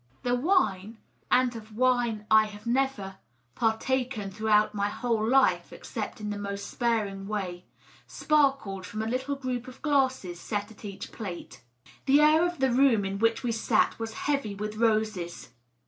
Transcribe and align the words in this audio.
The 0.23 0.33
wine 0.33 0.97
(and 1.29 1.55
of 1.55 1.75
wine 1.75 2.25
I 2.31 2.45
have 2.45 2.65
never 2.65 3.17
par 3.53 3.77
taken 3.77 4.31
throughout 4.31 4.73
my 4.73 4.89
whole 4.89 5.23
life 5.29 5.71
except 5.71 6.19
in 6.19 6.31
the 6.31 6.39
most 6.39 6.65
sparing 6.65 7.27
way) 7.27 7.65
sparkled 8.07 8.83
from 8.83 9.03
a 9.03 9.07
little 9.07 9.35
group 9.35 9.67
of 9.67 9.79
glasses 9.83 10.39
set 10.39 10.71
at 10.71 10.83
each 10.83 11.11
plate. 11.11 11.61
The 12.07 12.19
air 12.19 12.43
of 12.43 12.57
the 12.57 12.71
room 12.71 13.05
in 13.05 13.19
which 13.19 13.43
we 13.43 13.51
sat 13.51 13.99
was 13.99 14.15
heavy 14.25 14.55
with 14.55 14.77
roses. 14.77 15.49